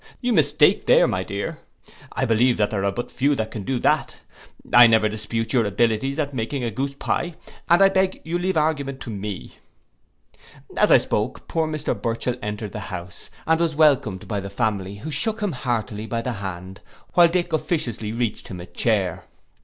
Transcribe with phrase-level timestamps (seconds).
[0.19, 1.59] 'You mistake there, my dear.
[2.11, 4.17] I believe there are but few that can do that:
[4.73, 7.35] I never dispute your abilities at making a goose pye,
[7.69, 12.79] and I beg you'll leave argument to me.'—As I spoke, poor Mr Burchell entered the
[12.89, 16.81] house, and was welcomed by the family, who shook him heartily by the hand,
[17.13, 19.25] while little Dick officiously reached him a chair.